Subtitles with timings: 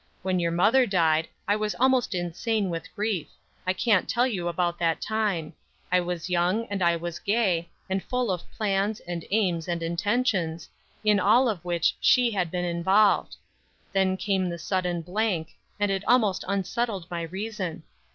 [0.23, 3.27] When your mother died I was almost insane with grief;
[3.67, 5.53] I can't tell you about that time;
[5.91, 10.67] I was young and I was gay, and full of plans, and aims, and intentions,
[11.03, 13.35] in all of which she had been involved.
[13.93, 17.83] Then came the sudden blank, and it almost unsettled my reason.